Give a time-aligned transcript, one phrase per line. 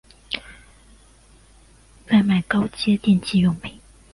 [2.07, 3.79] 贩售高阶电器用品